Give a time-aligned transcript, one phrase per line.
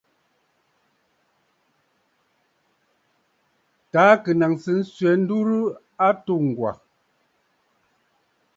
[3.91, 5.57] Taà kɨ naŋsə swɛ̌ ndurə
[6.05, 6.71] a atû Ŋgwà.